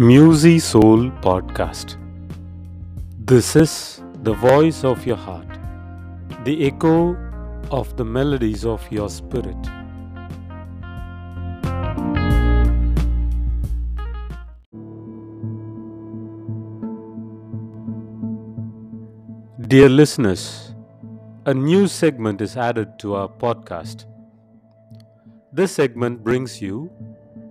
Musy 0.00 0.58
Soul 0.58 1.10
Podcast. 1.20 1.98
This 3.18 3.54
is 3.54 4.02
the 4.22 4.32
voice 4.32 4.82
of 4.82 5.04
your 5.04 5.18
heart, 5.18 5.58
the 6.44 6.66
echo 6.66 7.14
of 7.70 7.94
the 7.98 8.04
melodies 8.06 8.64
of 8.64 8.80
your 8.90 9.10
spirit. 9.10 9.62
Dear 19.68 19.90
listeners, 19.90 20.74
a 21.44 21.52
new 21.52 21.86
segment 21.86 22.40
is 22.40 22.56
added 22.56 22.98
to 23.00 23.16
our 23.16 23.28
podcast. 23.28 24.06
This 25.52 25.72
segment 25.72 26.24
brings 26.24 26.62
you 26.62 26.90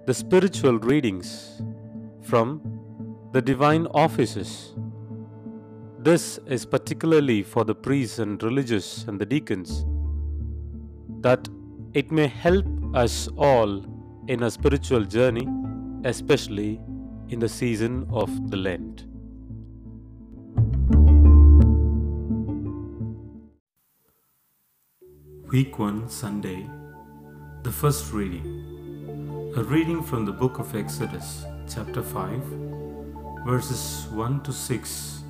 the 0.08 0.16
spiritual 0.16 0.80
readings 0.80 1.62
from 2.30 2.62
the 3.34 3.42
divine 3.42 3.88
offices. 3.88 4.76
This 5.98 6.40
is 6.46 6.66
particularly 6.66 7.42
for 7.44 7.66
the 7.66 7.76
priests 7.76 8.20
and 8.20 8.42
religious 8.44 9.05
and 9.08 9.20
the 9.20 9.26
deacons, 9.26 9.86
that 11.22 11.50
it 11.94 12.12
may 12.12 12.28
help 12.28 12.66
us 12.94 13.28
all 13.36 13.84
in 14.28 14.44
a 14.44 14.52
spiritual 14.52 15.04
journey, 15.04 15.48
especially 16.05 16.80
in 17.30 17.40
the 17.40 17.50
season 17.50 18.08
of 18.12 18.30
the 18.52 18.58
Lent. 18.58 19.05
Week 25.52 25.80
1 25.80 26.10
Sunday, 26.10 26.70
the 27.64 27.72
first 27.72 28.14
reading. 28.14 28.66
A 29.58 29.64
reading 29.64 30.04
from 30.04 30.26
the 30.26 30.32
book 30.32 30.60
of 30.60 30.76
Exodus, 30.76 31.43
chapter 31.73 32.01
5, 32.01 32.43
verses 33.45 34.07
1 34.12 34.41
to 34.43 34.51
6. 34.51 35.23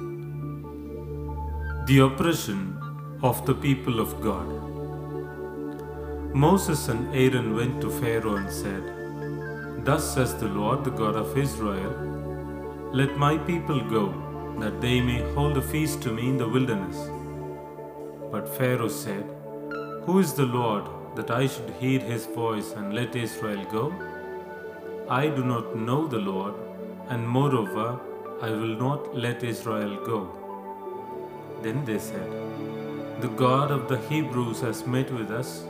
The 1.88 2.00
oppression 2.00 2.78
of 3.22 3.46
the 3.46 3.54
people 3.54 4.00
of 4.00 4.20
God. 4.22 4.48
Moses 6.34 6.88
and 6.88 7.14
Aaron 7.16 7.56
went 7.56 7.82
to 7.82 7.90
Pharaoh 7.90 8.36
and 8.36 8.52
said, 8.52 9.86
Thus 9.86 10.14
says 10.14 10.36
the 10.36 10.48
Lord, 10.48 10.84
the 10.84 10.92
God 10.92 11.16
of 11.16 11.38
Israel, 11.38 11.94
Let 12.94 13.18
my 13.18 13.38
people 13.38 13.82
go, 13.82 14.06
that 14.60 14.80
they 14.82 15.02
may 15.02 15.20
hold 15.34 15.58
a 15.58 15.62
feast 15.62 16.02
to 16.04 16.14
me 16.14 16.30
in 16.30 16.38
the 16.38 16.48
wilderness. 16.48 16.98
But 18.32 18.48
Pharaoh 18.58 18.88
said, 18.88 19.26
who 20.10 20.18
is 20.18 20.34
the 20.34 20.46
Lord 20.46 20.86
that 21.16 21.30
I 21.30 21.46
should 21.46 21.70
heed 21.80 22.02
his 22.02 22.26
voice 22.26 22.72
and 22.72 22.96
let 22.96 23.16
Israel 23.16 23.64
go? 23.72 23.94
I 25.10 25.28
do 25.28 25.44
not 25.44 25.76
know 25.76 26.06
the 26.06 26.20
Lord, 26.20 26.54
and 27.08 27.28
moreover, 27.28 28.00
I 28.44 28.52
will 28.52 28.76
not 28.82 29.18
let 29.18 29.44
Israel 29.44 29.96
go. 30.06 30.20
Then 31.64 31.84
they 31.84 31.98
said, 31.98 32.30
The 33.20 33.30
God 33.30 33.72
of 33.72 33.88
the 33.88 33.98
Hebrews 34.10 34.62
has 34.62 34.86
met 34.86 35.12
with 35.12 35.32
us. 35.32 35.64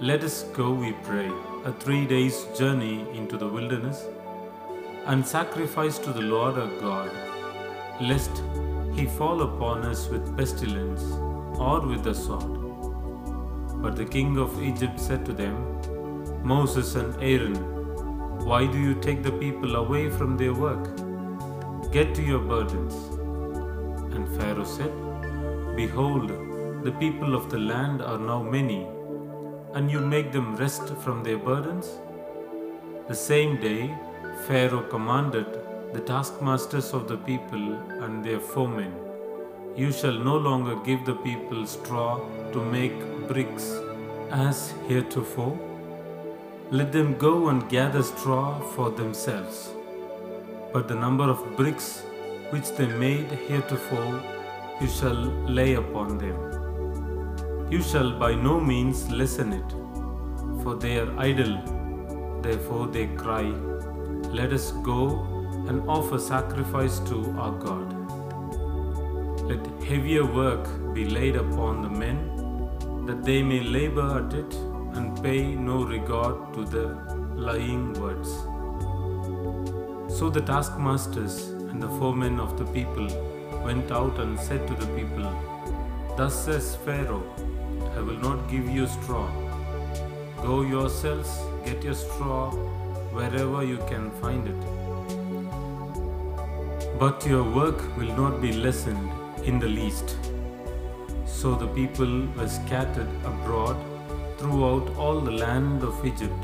Let 0.00 0.24
us 0.24 0.44
go, 0.54 0.72
we 0.72 0.92
pray, 1.02 1.30
a 1.66 1.72
three 1.72 2.06
days' 2.06 2.46
journey 2.58 3.06
into 3.12 3.36
the 3.36 3.46
wilderness, 3.46 4.06
and 5.04 5.26
sacrifice 5.26 5.98
to 5.98 6.14
the 6.14 6.22
Lord 6.22 6.56
our 6.56 6.74
God, 6.80 7.10
lest 8.00 8.42
he 8.94 9.04
fall 9.04 9.42
upon 9.42 9.82
us 9.82 10.08
with 10.08 10.34
pestilence 10.38 11.02
or 11.58 11.86
with 11.86 12.02
the 12.02 12.14
sword. 12.14 12.62
But 13.82 13.94
the 13.94 14.06
king 14.06 14.38
of 14.38 14.62
Egypt 14.62 14.98
said 14.98 15.26
to 15.26 15.34
them, 15.34 15.54
Moses 16.42 16.94
and 16.94 17.14
Aaron, 17.22 17.83
why 18.44 18.66
do 18.66 18.78
you 18.78 18.94
take 18.94 19.22
the 19.22 19.32
people 19.32 19.76
away 19.76 20.10
from 20.10 20.36
their 20.36 20.52
work? 20.52 20.84
Get 21.90 22.14
to 22.16 22.22
your 22.22 22.40
burdens. 22.40 22.94
And 24.14 24.28
Pharaoh 24.36 24.64
said, 24.64 24.92
Behold, 25.74 26.28
the 26.84 26.92
people 26.92 27.34
of 27.34 27.48
the 27.48 27.58
land 27.58 28.02
are 28.02 28.18
now 28.18 28.42
many, 28.42 28.86
and 29.72 29.90
you 29.90 30.00
make 30.00 30.30
them 30.30 30.56
rest 30.56 30.94
from 30.96 31.22
their 31.24 31.38
burdens? 31.38 31.88
The 33.08 33.14
same 33.14 33.58
day, 33.62 33.96
Pharaoh 34.46 34.86
commanded 34.90 35.46
the 35.94 36.00
taskmasters 36.00 36.92
of 36.92 37.08
the 37.08 37.16
people 37.16 37.72
and 38.04 38.22
their 38.22 38.40
foremen, 38.40 38.92
You 39.74 39.90
shall 39.90 40.18
no 40.30 40.36
longer 40.36 40.76
give 40.84 41.06
the 41.06 41.14
people 41.14 41.66
straw 41.66 42.20
to 42.52 42.62
make 42.62 43.26
bricks 43.26 43.72
as 44.30 44.74
heretofore? 44.86 45.73
Let 46.78 46.90
them 46.90 47.16
go 47.18 47.50
and 47.50 47.68
gather 47.68 48.02
straw 48.02 48.58
for 48.70 48.90
themselves. 48.90 49.70
But 50.72 50.88
the 50.88 50.96
number 50.96 51.22
of 51.22 51.56
bricks 51.56 52.00
which 52.50 52.70
they 52.72 52.88
made 53.02 53.30
heretofore 53.30 54.20
you 54.80 54.88
shall 54.88 55.20
lay 55.58 55.74
upon 55.74 56.18
them. 56.18 57.68
You 57.70 57.80
shall 57.80 58.10
by 58.18 58.34
no 58.34 58.58
means 58.58 59.08
lessen 59.08 59.52
it, 59.52 59.76
for 60.64 60.74
they 60.74 60.98
are 60.98 61.16
idle. 61.16 61.54
Therefore 62.42 62.88
they 62.88 63.06
cry, 63.22 63.44
Let 64.40 64.52
us 64.52 64.72
go 64.90 65.00
and 65.68 65.88
offer 65.88 66.18
sacrifice 66.18 66.98
to 67.10 67.24
our 67.38 67.56
God. 67.68 67.88
Let 69.48 69.64
heavier 69.84 70.26
work 70.26 70.68
be 70.92 71.04
laid 71.04 71.36
upon 71.36 71.82
the 71.82 71.96
men 72.04 72.30
that 73.06 73.22
they 73.22 73.44
may 73.44 73.60
labor 73.60 74.08
at 74.20 74.34
it 74.34 74.73
and 74.94 75.22
pay 75.22 75.54
no 75.54 75.84
regard 75.84 76.54
to 76.54 76.64
the 76.64 76.86
lying 77.34 77.92
words. 77.94 78.30
So 80.16 80.30
the 80.30 80.40
taskmasters 80.40 81.48
and 81.48 81.82
the 81.82 81.88
foremen 81.98 82.38
of 82.38 82.56
the 82.56 82.64
people 82.66 83.08
went 83.64 83.90
out 83.90 84.18
and 84.20 84.38
said 84.38 84.66
to 84.68 84.74
the 84.74 84.86
people, 84.94 85.24
Thus 86.16 86.44
says 86.44 86.76
Pharaoh, 86.84 87.24
I 87.96 88.00
will 88.00 88.18
not 88.18 88.48
give 88.48 88.68
you 88.68 88.86
straw. 88.86 89.28
Go 90.42 90.62
yourselves, 90.62 91.30
get 91.64 91.82
your 91.82 91.94
straw 91.94 92.50
wherever 93.12 93.64
you 93.64 93.78
can 93.88 94.10
find 94.20 94.46
it. 94.48 94.60
But 96.98 97.26
your 97.26 97.42
work 97.42 97.96
will 97.96 98.14
not 98.16 98.40
be 98.40 98.52
lessened 98.52 99.10
in 99.44 99.58
the 99.58 99.68
least. 99.68 100.16
So 101.26 101.54
the 101.54 101.66
people 101.68 102.26
were 102.36 102.48
scattered 102.48 103.08
abroad 103.24 103.76
throughout 104.44 104.94
all 104.98 105.20
the 105.22 105.30
land 105.30 105.82
of 105.82 106.04
Egypt 106.04 106.42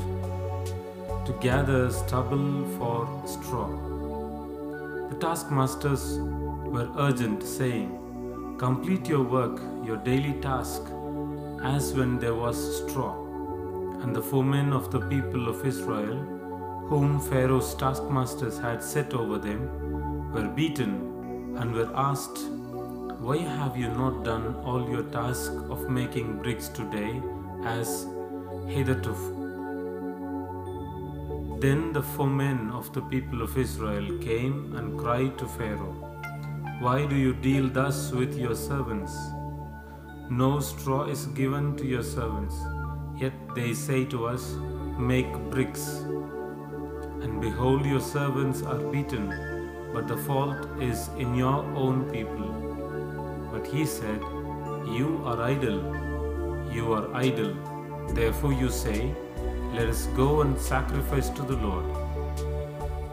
to 1.23 1.33
gather 1.39 1.91
stubble 1.91 2.65
for 2.75 2.97
straw. 3.27 3.67
The 5.09 5.17
taskmasters 5.19 6.17
were 6.75 6.89
urgent, 6.97 7.43
saying, 7.43 8.55
Complete 8.57 9.07
your 9.07 9.21
work, 9.21 9.61
your 9.85 9.97
daily 9.97 10.33
task, 10.41 10.81
as 11.63 11.93
when 11.93 12.17
there 12.17 12.33
was 12.33 12.57
straw. 12.79 13.13
And 14.01 14.15
the 14.15 14.23
foremen 14.23 14.73
of 14.73 14.89
the 14.91 15.01
people 15.01 15.47
of 15.47 15.63
Israel, 15.63 16.17
whom 16.89 17.19
Pharaoh's 17.19 17.75
taskmasters 17.75 18.57
had 18.57 18.83
set 18.83 19.13
over 19.13 19.37
them, 19.37 20.31
were 20.33 20.47
beaten 20.47 21.55
and 21.59 21.71
were 21.71 21.91
asked 21.93 22.39
why 23.19 23.37
have 23.37 23.77
you 23.77 23.89
not 23.89 24.23
done 24.23 24.55
all 24.65 24.89
your 24.89 25.03
task 25.03 25.51
of 25.69 25.87
making 25.87 26.41
bricks 26.41 26.67
today 26.69 27.21
as 27.65 28.07
hitherto? 28.67 29.15
Then 31.59 31.93
the 31.93 32.01
foremen 32.01 32.71
of 32.71 32.91
the 32.93 33.01
people 33.01 33.41
of 33.43 33.55
Israel 33.55 34.17
came 34.17 34.75
and 34.75 34.99
cried 34.99 35.37
to 35.37 35.45
Pharaoh, 35.47 35.95
Why 36.79 37.05
do 37.05 37.15
you 37.15 37.33
deal 37.33 37.69
thus 37.69 38.11
with 38.11 38.35
your 38.35 38.55
servants? 38.55 39.15
No 40.29 40.59
straw 40.59 41.03
is 41.05 41.27
given 41.27 41.75
to 41.77 41.85
your 41.85 42.01
servants, 42.01 42.55
yet 43.15 43.33
they 43.53 43.73
say 43.73 44.05
to 44.05 44.25
us, 44.25 44.53
Make 44.97 45.31
bricks. 45.51 45.87
And 47.21 47.39
behold, 47.39 47.85
your 47.85 47.99
servants 47.99 48.63
are 48.63 48.79
beaten, 48.79 49.27
but 49.93 50.07
the 50.07 50.17
fault 50.17 50.65
is 50.79 51.09
in 51.17 51.35
your 51.35 51.63
own 51.75 52.09
people. 52.11 52.49
But 53.51 53.67
he 53.67 53.85
said, 53.85 54.21
You 54.97 55.21
are 55.25 55.39
idle, 55.41 56.10
you 56.71 56.93
are 56.93 57.13
idle. 57.15 57.53
Therefore 58.09 58.53
you 58.53 58.69
say, 58.69 59.13
Let 59.73 59.87
us 59.87 60.07
go 60.15 60.41
and 60.41 60.57
sacrifice 60.57 61.29
to 61.29 61.41
the 61.41 61.57
Lord. 61.57 61.85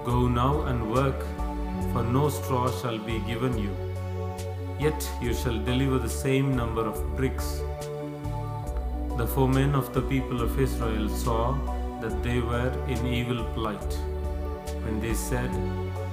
Go 0.04 0.28
now 0.28 0.62
and 0.62 0.90
work, 0.90 1.20
for 1.92 2.02
no 2.02 2.28
straw 2.28 2.70
shall 2.80 2.98
be 2.98 3.18
given 3.20 3.58
you. 3.58 3.74
Yet 4.80 5.08
you 5.20 5.34
shall 5.34 5.58
deliver 5.64 5.98
the 5.98 6.08
same 6.08 6.54
number 6.56 6.82
of 6.82 7.16
bricks. 7.16 7.60
The 9.16 9.26
foremen 9.26 9.74
of 9.74 9.92
the 9.92 10.02
people 10.02 10.42
of 10.42 10.60
Israel 10.60 11.08
saw 11.08 11.52
that 12.00 12.22
they 12.22 12.40
were 12.40 12.72
in 12.88 13.06
evil 13.06 13.44
plight. 13.54 13.92
When 14.84 15.00
they 15.00 15.14
said, 15.14 15.50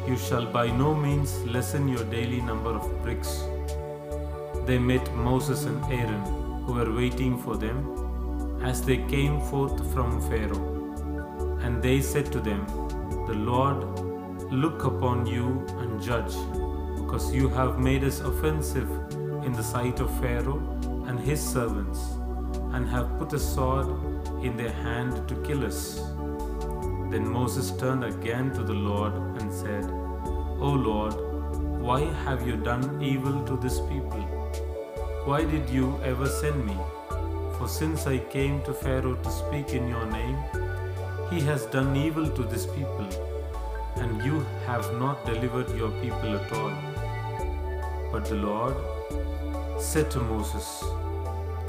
You 0.08 0.18
shall 0.18 0.46
by 0.46 0.68
no 0.68 0.96
means 0.96 1.44
lessen 1.46 1.88
your 1.88 2.06
daily 2.06 2.42
number 2.42 2.72
of 2.72 2.90
bricks 3.04 3.44
they 4.66 4.80
met 4.80 5.14
Moses 5.14 5.66
and 5.66 5.80
Aaron, 5.94 6.24
who 6.66 6.74
were 6.74 6.92
waiting 6.94 7.38
for 7.38 7.56
them, 7.56 8.60
as 8.64 8.82
they 8.82 8.98
came 8.98 9.40
forth 9.42 9.78
from 9.94 10.20
Pharaoh. 10.30 11.60
And 11.62 11.82
they 11.82 12.02
said 12.02 12.32
to 12.32 12.40
them, 12.40 12.66
The 13.28 13.34
Lord, 13.34 13.84
look 14.52 14.84
upon 14.84 15.26
you 15.26 15.66
and 15.80 16.02
judge, 16.02 16.36
because 16.98 17.34
you 17.34 17.50
have 17.50 17.80
made 17.80 18.04
us 18.04 18.20
offensive 18.20 18.90
in 19.44 19.54
the 19.54 19.64
sight 19.64 20.00
of 20.00 20.20
Pharaoh 20.20 20.60
and 21.08 21.20
his 21.20 21.42
servants, 21.42 22.00
and 22.74 22.88
have 22.88 23.18
put 23.20 23.34
a 23.34 23.40
sword 23.40 23.88
in 24.44 24.58
their 24.58 24.74
hand 24.74 25.28
to 25.28 25.36
kill 25.44 25.66
us. 25.66 25.96
Then 27.12 27.28
Moses 27.30 27.72
turned 27.78 28.04
again 28.04 28.52
to 28.54 28.64
the 28.64 28.74
Lord 28.74 29.14
and 29.14 29.54
said, 29.54 29.86
O 30.60 30.72
Lord, 30.72 31.14
why 31.80 32.02
have 32.26 32.48
you 32.48 32.58
done 32.58 33.02
evil 33.02 33.44
to 33.46 33.56
this 33.58 33.80
people? 33.82 34.35
Why 35.26 35.44
did 35.44 35.72
you 35.72 36.00
ever 36.04 36.28
send 36.28 36.68
me? 36.68 36.78
For 37.58 37.68
since 37.68 38.06
I 38.06 38.20
came 38.34 38.62
to 38.62 38.74
Pharaoh 38.74 39.16
to 39.16 39.32
speak 39.32 39.74
in 39.74 39.88
your 39.88 40.06
name, 40.06 40.38
he 41.32 41.40
has 41.42 41.66
done 41.66 41.96
evil 41.96 42.28
to 42.30 42.44
this 42.44 42.68
people, 42.68 43.08
and 43.96 44.24
you 44.24 44.42
have 44.68 44.86
not 45.00 45.26
delivered 45.26 45.72
your 45.76 45.90
people 46.02 46.36
at 46.40 46.52
all. 46.54 46.76
But 48.12 48.26
the 48.26 48.36
Lord 48.36 48.76
said 49.82 50.12
to 50.12 50.20
Moses, 50.20 50.84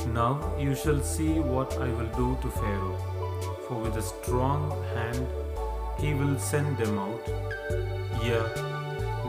Now 0.08 0.34
you 0.58 0.74
shall 0.74 1.00
see 1.00 1.38
what 1.40 1.78
I 1.78 1.88
will 1.88 2.10
do 2.18 2.36
to 2.42 2.50
Pharaoh, 2.50 2.98
for 3.66 3.78
with 3.80 3.96
a 3.96 4.02
strong 4.02 4.70
hand 4.92 5.26
he 5.98 6.12
will 6.12 6.38
send 6.38 6.76
them 6.76 6.98
out. 6.98 7.26
Yea, 8.22 8.44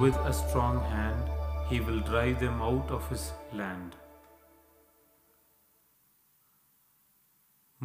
with 0.01 0.17
a 0.25 0.33
strong 0.33 0.81
hand 0.95 1.23
he 1.69 1.79
will 1.79 2.01
drive 2.01 2.41
them 2.41 2.61
out 2.61 2.91
of 2.91 3.07
his 3.09 3.31
land. 3.53 3.95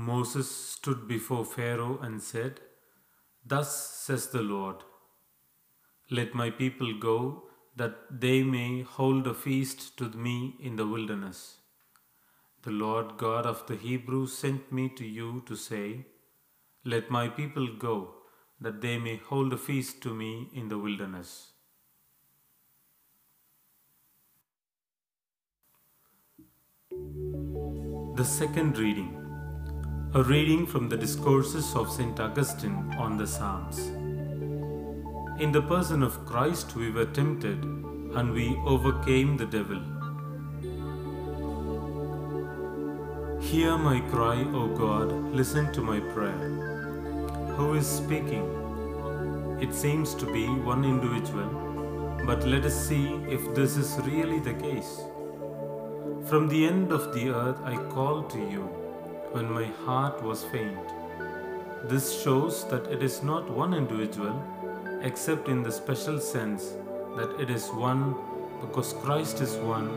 Moses 0.07 0.51
stood 0.51 1.07
before 1.07 1.45
Pharaoh 1.45 1.99
and 2.03 2.21
said, 2.21 2.61
Thus 3.47 3.71
says 4.05 4.29
the 4.31 4.43
Lord, 4.43 4.77
Let 6.11 6.35
my 6.35 6.51
people 6.51 6.99
go, 6.99 7.45
that 7.77 8.21
they 8.25 8.43
may 8.43 8.83
hold 8.83 9.27
a 9.27 9.35
feast 9.35 9.97
to 9.99 10.09
me 10.11 10.57
in 10.61 10.75
the 10.77 10.87
wilderness. 10.87 11.59
The 12.63 12.73
Lord 12.73 13.17
God 13.17 13.47
of 13.47 13.67
the 13.69 13.77
Hebrews 13.77 14.37
sent 14.37 14.73
me 14.73 14.89
to 14.97 15.07
you 15.07 15.45
to 15.47 15.57
say, 15.57 16.07
Let 16.85 17.09
my 17.11 17.29
people 17.29 17.69
go, 17.79 18.15
that 18.61 18.81
they 18.81 18.99
may 18.99 19.17
hold 19.17 19.53
a 19.53 19.57
feast 19.57 20.03
to 20.03 20.15
me 20.15 20.51
in 20.53 20.69
the 20.69 20.79
wilderness. 20.79 21.53
The 28.17 28.25
second 28.25 28.79
reading. 28.79 29.22
A 30.15 30.23
reading 30.23 30.67
from 30.67 30.91
the 30.91 30.97
Discourses 30.99 31.75
of 31.75 31.91
St. 31.91 32.21
Augustine 32.21 32.95
on 32.99 33.17
the 33.17 33.27
Psalms. 33.27 33.79
In 35.41 35.53
the 35.53 35.63
person 35.63 36.03
of 36.03 36.27
Christ 36.27 36.77
we 36.77 36.91
were 36.91 37.07
tempted, 37.07 37.65
and 37.65 38.35
we 38.35 38.55
overcame 38.67 39.39
the 39.39 39.47
devil. 39.47 39.81
Hear 43.41 43.79
my 43.79 44.01
cry, 44.11 44.45
O 44.53 44.67
God, 44.77 45.11
listen 45.33 45.73
to 45.73 45.81
my 45.81 46.01
prayer. 46.01 46.43
Who 47.57 47.73
is 47.73 47.87
speaking? 47.87 48.45
It 49.63 49.73
seems 49.73 50.15
to 50.17 50.27
be 50.27 50.47
one 50.47 50.85
individual, 50.85 51.49
but 52.27 52.47
let 52.47 52.67
us 52.67 52.87
see 52.87 53.15
if 53.31 53.55
this 53.55 53.79
is 53.79 53.99
really 54.05 54.41
the 54.41 54.53
case. 54.53 55.01
From 56.29 56.49
the 56.49 56.67
end 56.67 56.93
of 56.93 57.15
the 57.15 57.31
earth 57.31 57.63
I 57.65 57.77
call 57.95 58.25
to 58.25 58.39
you 58.39 58.82
when 59.33 59.51
my 59.51 59.65
heart 59.85 60.23
was 60.23 60.45
faint. 60.45 60.79
This 61.85 62.23
shows 62.23 62.69
that 62.69 62.87
it 62.93 63.03
is 63.03 63.23
not 63.23 63.51
one 63.51 63.75
individual, 63.75 64.43
except 65.03 65.49
in 65.49 65.63
the 65.63 65.73
special 65.73 66.21
sense 66.21 66.75
that 67.17 67.41
it 67.41 67.51
is 67.51 67.69
one 67.71 68.15
because 68.61 68.93
Christ 68.93 69.41
is 69.41 69.57
one 69.57 69.89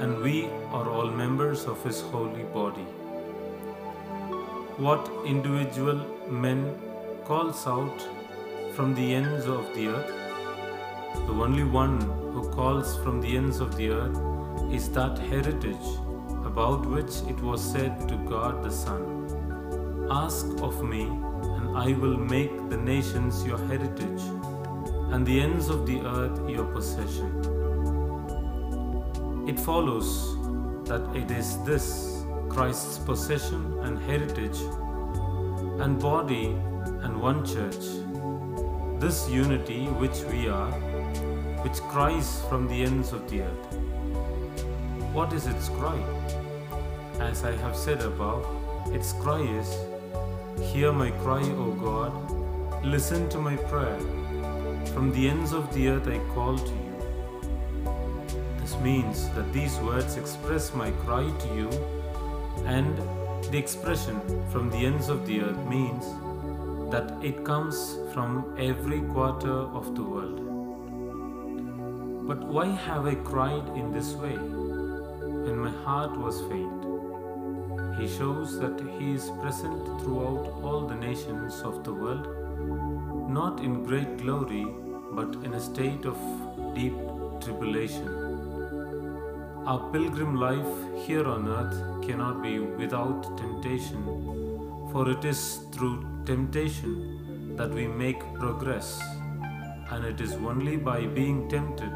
and 0.00 0.22
we 0.22 0.46
are 0.72 0.88
all 0.88 1.10
members 1.10 1.66
of 1.66 1.82
His 1.84 2.00
holy 2.00 2.44
body. 2.54 2.86
What 4.86 5.10
individual 5.26 6.00
men 6.28 6.78
calls 7.24 7.66
out 7.66 8.06
from 8.74 8.94
the 8.94 9.14
ends 9.14 9.46
of 9.46 9.74
the 9.74 9.88
earth? 9.88 10.14
The 11.26 11.32
only 11.32 11.64
one 11.64 12.00
who 12.32 12.48
calls 12.50 12.96
from 13.02 13.20
the 13.20 13.36
ends 13.36 13.60
of 13.60 13.76
the 13.76 13.90
earth 13.90 14.18
is 14.72 14.88
that 14.92 15.18
heritage 15.18 15.90
about 16.50 16.84
which 16.86 17.16
it 17.32 17.40
was 17.40 17.62
said 17.72 18.08
to 18.08 18.16
God 18.28 18.62
the 18.64 18.70
Son 18.70 19.02
Ask 20.10 20.46
of 20.68 20.82
me, 20.82 21.02
and 21.02 21.78
I 21.78 21.92
will 21.92 22.16
make 22.16 22.54
the 22.68 22.76
nations 22.76 23.44
your 23.46 23.58
heritage, 23.68 24.22
and 25.12 25.24
the 25.24 25.40
ends 25.40 25.68
of 25.68 25.86
the 25.86 26.00
earth 26.14 26.40
your 26.50 26.64
possession. 26.64 27.30
It 29.52 29.60
follows 29.60 30.08
that 30.88 31.14
it 31.14 31.30
is 31.30 31.52
this 31.70 32.24
Christ's 32.48 32.98
possession 32.98 33.62
and 33.84 34.02
heritage, 34.10 34.60
and 35.84 36.00
body 36.00 36.46
and 37.04 37.22
one 37.30 37.44
church, 37.46 37.84
this 39.04 39.28
unity 39.30 39.84
which 40.02 40.24
we 40.32 40.48
are, 40.48 40.72
which 41.62 41.80
cries 41.94 42.42
from 42.48 42.66
the 42.66 42.82
ends 42.82 43.12
of 43.12 43.30
the 43.30 43.42
earth. 43.42 43.79
What 45.12 45.32
is 45.32 45.48
its 45.48 45.68
cry? 45.70 46.00
As 47.18 47.42
I 47.42 47.50
have 47.56 47.74
said 47.74 48.00
above, 48.00 48.46
its 48.94 49.12
cry 49.12 49.40
is, 49.40 49.76
Hear 50.72 50.92
my 50.92 51.10
cry, 51.10 51.42
O 51.42 51.72
God, 51.72 52.12
listen 52.84 53.28
to 53.30 53.38
my 53.38 53.56
prayer. 53.56 53.98
From 54.94 55.10
the 55.12 55.28
ends 55.28 55.52
of 55.52 55.74
the 55.74 55.88
earth 55.88 56.06
I 56.06 56.20
call 56.32 56.56
to 56.56 56.70
you. 56.70 56.94
This 58.60 58.76
means 58.76 59.28
that 59.30 59.52
these 59.52 59.76
words 59.78 60.16
express 60.16 60.72
my 60.74 60.92
cry 61.02 61.28
to 61.28 61.48
you, 61.56 61.68
and 62.64 62.96
the 63.50 63.58
expression 63.58 64.20
from 64.52 64.70
the 64.70 64.86
ends 64.86 65.08
of 65.08 65.26
the 65.26 65.40
earth 65.40 65.66
means 65.66 66.06
that 66.92 67.12
it 67.20 67.44
comes 67.44 67.98
from 68.14 68.54
every 68.56 69.00
quarter 69.00 69.58
of 69.80 69.96
the 69.96 70.04
world. 70.04 70.38
But 72.28 72.44
why 72.44 72.66
have 72.66 73.06
I 73.06 73.16
cried 73.16 73.66
in 73.76 73.90
this 73.90 74.14
way 74.14 74.38
when 75.44 75.58
my 75.58 75.70
heart 75.84 76.16
was 76.16 76.40
faint? 76.50 76.84
He 77.98 78.06
shows 78.08 78.58
that 78.60 78.80
He 78.98 79.14
is 79.14 79.30
present 79.40 80.00
throughout 80.00 80.46
all 80.62 80.86
the 80.86 80.94
nations 80.94 81.60
of 81.62 81.84
the 81.84 81.92
world, 81.92 82.26
not 83.30 83.60
in 83.60 83.84
great 83.84 84.18
glory, 84.18 84.66
but 85.12 85.34
in 85.44 85.54
a 85.54 85.60
state 85.60 86.04
of 86.04 86.18
deep 86.74 86.94
tribulation. 87.40 88.08
Our 89.66 89.90
pilgrim 89.92 90.36
life 90.36 91.06
here 91.06 91.26
on 91.26 91.48
earth 91.48 92.06
cannot 92.06 92.42
be 92.42 92.58
without 92.58 93.36
temptation, 93.36 94.02
for 94.92 95.10
it 95.10 95.24
is 95.24 95.60
through 95.72 96.06
temptation 96.24 97.56
that 97.56 97.70
we 97.70 97.86
make 97.86 98.20
progress, 98.34 99.00
and 99.90 100.04
it 100.04 100.20
is 100.20 100.32
only 100.34 100.76
by 100.76 101.06
being 101.06 101.48
tempted 101.48 101.92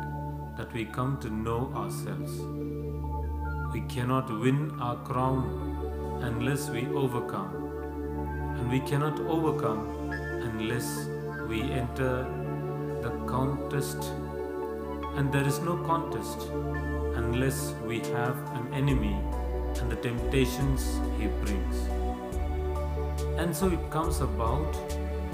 that 0.56 0.72
we 0.72 0.84
come 0.84 1.18
to 1.20 1.30
know 1.30 1.72
ourselves. 1.74 2.73
We 3.74 3.80
cannot 3.80 4.30
win 4.30 4.80
our 4.80 4.94
crown 4.98 6.20
unless 6.22 6.70
we 6.70 6.86
overcome, 6.94 7.54
and 8.56 8.70
we 8.70 8.78
cannot 8.78 9.18
overcome 9.18 9.80
unless 10.48 11.08
we 11.48 11.62
enter 11.62 12.24
the 13.02 13.10
contest, 13.26 14.12
and 15.16 15.32
there 15.32 15.42
is 15.42 15.58
no 15.58 15.76
contest 15.78 16.46
unless 17.16 17.74
we 17.84 17.98
have 18.14 18.38
an 18.54 18.72
enemy 18.72 19.18
and 19.80 19.90
the 19.90 19.96
temptations 19.96 21.00
he 21.18 21.26
brings. 21.42 21.76
And 23.36 23.54
so 23.54 23.68
it 23.72 23.90
comes 23.90 24.20
about 24.20 24.72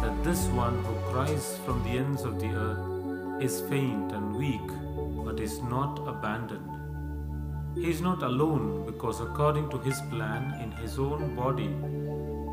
that 0.00 0.25
this 0.25 0.47
one 0.47 0.82
who 0.85 0.94
cries 1.12 1.59
from 1.66 1.82
the 1.85 1.90
ends 1.90 2.23
of 2.23 2.40
the 2.40 2.49
earth 2.49 3.42
is 3.42 3.61
faint 3.61 4.12
and 4.12 4.35
weak, 4.35 4.68
but 5.26 5.38
is 5.40 5.61
not 5.62 5.99
abandoned. 6.09 6.69
He 7.80 7.88
is 7.88 8.02
not 8.02 8.22
alone 8.22 8.84
because, 8.84 9.22
according 9.22 9.70
to 9.70 9.78
his 9.78 10.02
plan 10.10 10.60
in 10.60 10.70
his 10.70 10.99
own 10.99 11.34
body, 11.34 11.70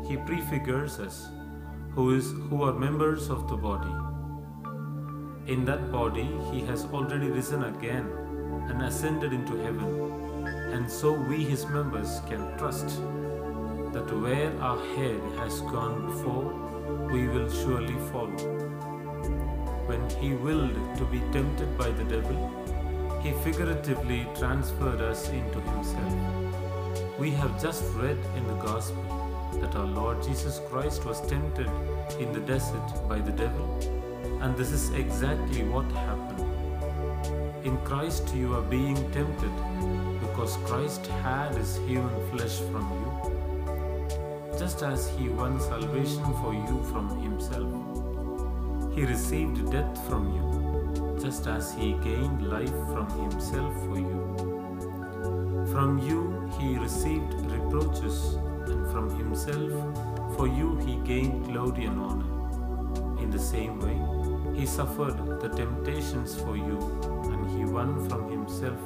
he 0.08 0.16
prefigures 0.16 0.98
us, 0.98 1.28
who, 1.90 2.14
is, 2.14 2.32
who 2.48 2.62
are 2.62 2.72
members 2.72 3.28
of 3.28 3.46
the 3.46 3.56
body. 3.56 3.92
In 5.52 5.66
that 5.66 5.92
body, 5.92 6.26
he 6.50 6.62
has 6.62 6.86
already 6.86 7.28
risen 7.28 7.64
again 7.64 8.10
and 8.70 8.80
ascended 8.80 9.34
into 9.34 9.54
heaven, 9.58 10.46
and 10.72 10.90
so 10.90 11.12
we, 11.12 11.44
his 11.44 11.66
members, 11.66 12.20
can 12.26 12.56
trust 12.56 12.88
that 13.92 14.10
where 14.22 14.58
our 14.62 14.78
head 14.96 15.20
has 15.36 15.60
gone 15.60 16.06
before, 16.06 17.08
we 17.12 17.28
will 17.28 17.50
surely 17.50 17.98
follow. 18.10 18.48
When 19.88 20.08
he 20.20 20.32
willed 20.32 20.96
to 20.96 21.04
be 21.04 21.20
tempted 21.32 21.76
by 21.76 21.90
the 21.90 22.04
devil, 22.04 22.50
he 23.28 23.34
figuratively 23.42 24.26
transferred 24.38 25.02
us 25.02 25.28
into 25.28 25.60
himself. 25.60 26.14
We 27.18 27.30
have 27.32 27.60
just 27.60 27.84
read 27.94 28.16
in 28.36 28.46
the 28.46 28.54
Gospel 28.54 29.04
that 29.60 29.74
our 29.74 29.84
Lord 29.84 30.22
Jesus 30.22 30.62
Christ 30.70 31.04
was 31.04 31.20
tempted 31.28 31.68
in 32.18 32.32
the 32.32 32.40
desert 32.40 32.88
by 33.06 33.18
the 33.18 33.32
devil, 33.32 33.66
And 34.40 34.56
this 34.56 34.70
is 34.72 34.90
exactly 34.90 35.62
what 35.64 35.84
happened. 35.92 36.46
In 37.66 37.76
Christ, 37.78 38.34
you 38.34 38.54
are 38.54 38.62
being 38.62 38.96
tempted 39.10 39.54
because 40.20 40.56
Christ 40.68 41.06
had 41.24 41.54
his 41.54 41.76
human 41.88 42.18
flesh 42.30 42.56
from 42.70 42.86
you, 43.00 44.58
just 44.58 44.82
as 44.82 45.10
he 45.18 45.28
won 45.28 45.60
salvation 45.60 46.24
for 46.40 46.54
you 46.54 46.82
from 46.90 47.08
himself. 47.20 48.94
He 48.94 49.04
received 49.04 49.70
death 49.70 50.08
from 50.08 50.32
you, 50.34 50.67
just 51.20 51.46
as 51.46 51.72
he 51.74 51.92
gained 52.04 52.48
life 52.48 52.78
from 52.92 53.08
himself 53.20 53.74
for 53.84 53.98
you. 53.98 55.66
From 55.72 55.98
you 55.98 56.50
he 56.58 56.78
received 56.78 57.34
reproaches, 57.50 58.34
and 58.66 58.86
from 58.92 59.10
himself 59.16 60.36
for 60.36 60.46
you 60.46 60.76
he 60.86 60.96
gained 61.08 61.46
glory 61.46 61.86
and 61.86 62.00
honor. 62.00 63.22
In 63.22 63.30
the 63.30 63.38
same 63.38 63.80
way, 63.80 63.98
he 64.58 64.66
suffered 64.66 65.40
the 65.40 65.48
temptations 65.48 66.40
for 66.40 66.56
you, 66.56 66.78
and 67.24 67.50
he 67.50 67.64
won 67.64 68.08
from 68.08 68.30
himself 68.30 68.78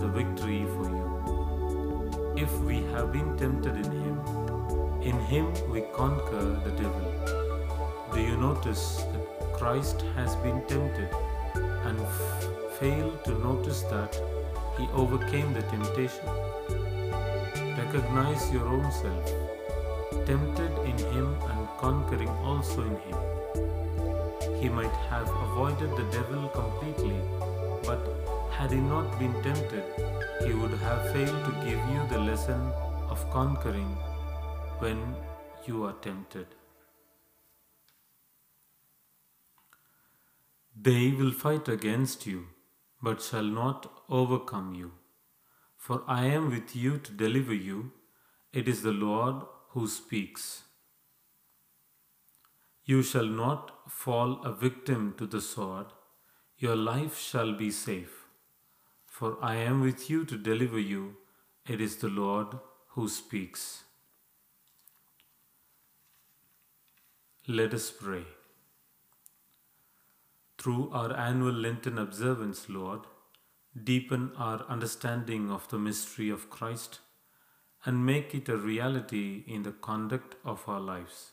the 0.00 0.08
victory 0.08 0.66
for 0.74 0.84
you. 0.84 2.34
If 2.36 2.52
we 2.60 2.82
have 2.92 3.12
been 3.12 3.36
tempted 3.36 3.76
in 3.76 3.92
him, 4.02 4.20
in 5.02 5.18
him 5.32 5.52
we 5.70 5.82
conquer 5.94 6.44
the 6.64 6.72
devil. 6.82 7.08
Do 8.12 8.20
you 8.20 8.36
notice 8.36 9.04
that 9.12 9.52
Christ 9.54 10.02
has 10.16 10.36
been 10.36 10.64
tempted 10.66 11.08
and 11.84 12.00
f- 12.00 12.44
failed 12.78 13.24
to 13.24 13.38
notice 13.38 13.82
that 13.82 14.14
he 14.78 14.88
overcame 14.92 15.52
the 15.52 15.62
temptation? 15.62 16.26
Recognize 17.76 18.52
your 18.52 18.66
own 18.66 18.90
self, 18.92 19.26
tempted 20.26 20.72
in 20.84 20.98
him 21.14 21.34
and 21.50 21.68
conquering 21.78 22.28
also 22.50 22.82
in 22.82 22.96
him. 23.06 23.18
He 24.60 24.68
might 24.68 24.96
have 25.10 25.28
avoided 25.46 25.96
the 25.96 26.06
devil 26.10 26.48
completely, 26.48 27.20
but 27.84 28.00
had 28.50 28.72
he 28.72 28.80
not 28.80 29.18
been 29.18 29.32
tempted, 29.42 29.84
he 30.44 30.52
would 30.52 30.72
have 30.72 31.12
failed 31.12 31.44
to 31.44 31.52
give 31.64 31.80
you 31.94 32.06
the 32.10 32.18
lesson 32.18 32.60
of 33.08 33.24
conquering 33.30 33.96
when 34.80 35.14
you 35.66 35.84
are 35.84 35.94
tempted. 36.02 36.46
They 40.80 41.10
will 41.10 41.32
fight 41.32 41.68
against 41.68 42.24
you, 42.26 42.46
but 43.02 43.20
shall 43.20 43.42
not 43.44 43.90
overcome 44.08 44.74
you. 44.74 44.92
For 45.76 46.04
I 46.06 46.26
am 46.26 46.50
with 46.50 46.76
you 46.76 46.98
to 46.98 47.12
deliver 47.12 47.54
you. 47.54 47.92
It 48.52 48.68
is 48.68 48.82
the 48.82 48.92
Lord 48.92 49.42
who 49.70 49.88
speaks. 49.88 50.62
You 52.84 53.02
shall 53.02 53.26
not 53.26 53.90
fall 53.90 54.40
a 54.44 54.52
victim 54.52 55.14
to 55.18 55.26
the 55.26 55.40
sword, 55.40 55.86
your 56.58 56.76
life 56.76 57.18
shall 57.18 57.52
be 57.52 57.70
safe. 57.70 58.24
For 59.06 59.36
I 59.42 59.56
am 59.56 59.80
with 59.80 60.08
you 60.08 60.24
to 60.26 60.38
deliver 60.38 60.78
you. 60.78 61.16
It 61.66 61.80
is 61.80 61.96
the 61.96 62.08
Lord 62.08 62.58
who 62.90 63.08
speaks. 63.08 63.84
Let 67.48 67.74
us 67.74 67.90
pray. 67.90 68.24
Through 70.58 70.90
our 70.92 71.16
annual 71.16 71.52
Lenten 71.52 71.98
observance, 71.98 72.68
Lord, 72.68 73.02
deepen 73.84 74.32
our 74.36 74.64
understanding 74.68 75.50
of 75.50 75.68
the 75.68 75.78
mystery 75.78 76.30
of 76.30 76.50
Christ 76.50 76.98
and 77.84 78.04
make 78.04 78.34
it 78.34 78.48
a 78.48 78.56
reality 78.56 79.44
in 79.46 79.62
the 79.62 79.72
conduct 79.72 80.34
of 80.44 80.68
our 80.68 80.80
lives. 80.80 81.32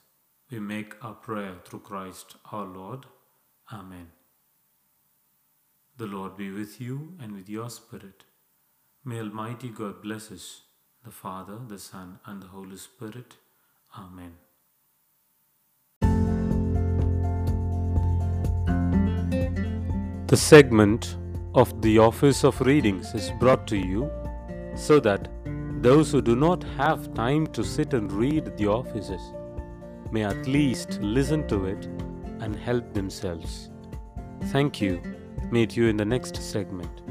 We 0.52 0.60
make 0.60 1.04
our 1.04 1.14
prayer 1.14 1.56
through 1.66 1.80
Christ 1.80 2.36
our 2.52 2.66
Lord. 2.66 3.08
Amen. 3.74 4.12
The 5.98 6.06
Lord 6.06 6.38
be 6.38 6.52
with 6.52 6.80
you 6.80 7.14
and 7.20 7.34
with 7.34 7.50
your 7.50 7.70
spirit. 7.70 8.26
May 9.04 9.20
Almighty 9.20 9.70
God 9.70 10.04
bless 10.04 10.32
us, 10.32 10.62
the 11.04 11.12
Father, 11.12 11.58
the 11.68 11.80
Son, 11.80 12.20
and 12.26 12.44
the 12.44 12.48
Holy 12.48 12.78
Spirit. 12.78 13.38
Amen. 13.98 14.45
The 20.36 20.42
segment 20.42 21.16
of 21.54 21.82
the 21.82 21.98
Office 21.98 22.44
of 22.44 22.60
Readings 22.60 23.14
is 23.16 23.32
brought 23.40 23.66
to 23.68 23.78
you 23.78 24.12
so 24.76 25.00
that 25.00 25.30
those 25.82 26.12
who 26.12 26.22
do 26.22 26.36
not 26.36 26.62
have 26.76 27.14
time 27.14 27.48
to 27.54 27.64
sit 27.64 27.94
and 27.94 28.12
read 28.12 28.58
the 28.58 28.68
offices 28.68 29.22
may 30.12 30.26
at 30.26 30.46
least 30.46 31.00
listen 31.02 31.48
to 31.48 31.68
it 31.68 31.86
and 32.42 32.54
help 32.54 32.94
themselves. 32.94 33.70
Thank 34.48 34.82
you. 34.82 35.02
Meet 35.52 35.78
you 35.78 35.88
in 35.88 35.96
the 35.96 36.04
next 36.04 36.36
segment. 36.36 37.02